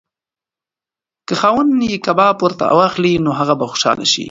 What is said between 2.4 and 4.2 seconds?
ورته واخلي نو هغه به خوشحاله شي.